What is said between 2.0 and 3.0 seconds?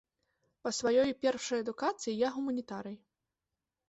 я гуманітарый.